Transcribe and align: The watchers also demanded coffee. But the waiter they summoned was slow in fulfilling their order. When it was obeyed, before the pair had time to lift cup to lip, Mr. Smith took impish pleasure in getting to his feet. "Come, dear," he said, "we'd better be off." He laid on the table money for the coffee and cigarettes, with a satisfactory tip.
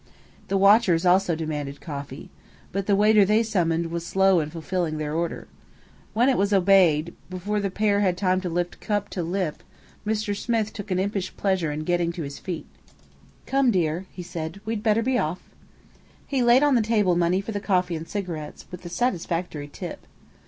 The 0.47 0.57
watchers 0.57 1.05
also 1.05 1.35
demanded 1.35 1.79
coffee. 1.79 2.31
But 2.71 2.87
the 2.87 2.95
waiter 2.95 3.23
they 3.23 3.43
summoned 3.43 3.91
was 3.91 4.03
slow 4.03 4.39
in 4.39 4.49
fulfilling 4.49 4.97
their 4.97 5.13
order. 5.13 5.47
When 6.15 6.27
it 6.27 6.39
was 6.39 6.51
obeyed, 6.51 7.13
before 7.29 7.59
the 7.59 7.69
pair 7.69 7.99
had 7.99 8.17
time 8.17 8.41
to 8.41 8.49
lift 8.49 8.81
cup 8.81 9.09
to 9.09 9.21
lip, 9.21 9.61
Mr. 10.03 10.35
Smith 10.35 10.73
took 10.73 10.89
impish 10.89 11.37
pleasure 11.37 11.71
in 11.71 11.81
getting 11.83 12.11
to 12.13 12.23
his 12.23 12.39
feet. 12.39 12.65
"Come, 13.45 13.69
dear," 13.69 14.07
he 14.11 14.23
said, 14.23 14.59
"we'd 14.65 14.81
better 14.81 15.03
be 15.03 15.19
off." 15.19 15.43
He 16.25 16.41
laid 16.41 16.63
on 16.63 16.73
the 16.73 16.81
table 16.81 17.15
money 17.15 17.39
for 17.39 17.51
the 17.51 17.59
coffee 17.59 17.95
and 17.95 18.09
cigarettes, 18.09 18.65
with 18.71 18.83
a 18.83 18.89
satisfactory 18.89 19.67
tip. 19.71 20.07